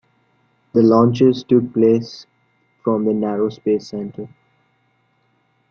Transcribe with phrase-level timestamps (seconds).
[0.73, 2.25] The launches took place
[2.83, 4.27] from the Naro Space Center.